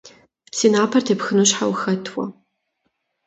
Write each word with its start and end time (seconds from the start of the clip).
Си 0.57 0.67
напэр 0.73 1.01
тепхыну 1.07 1.45
щхьэ 1.49 1.65
ухэт 1.71 2.05
уэ? 2.13 2.25